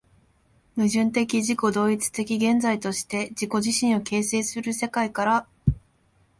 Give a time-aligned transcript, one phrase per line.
[0.75, 5.47] 矛盾的自己同一的現在として自己自身を形成する世界から、